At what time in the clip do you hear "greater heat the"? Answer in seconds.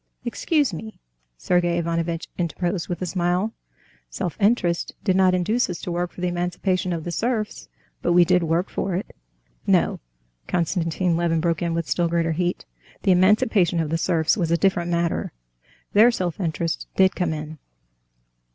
12.07-13.11